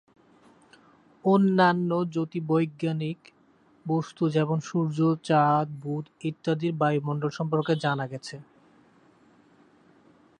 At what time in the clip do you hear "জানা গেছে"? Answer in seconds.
7.83-8.35